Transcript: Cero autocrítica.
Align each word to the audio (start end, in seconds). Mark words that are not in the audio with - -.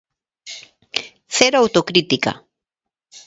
Cero 1.35 1.57
autocrítica. 1.59 2.31